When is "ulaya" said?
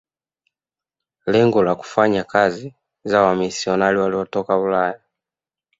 4.57-4.99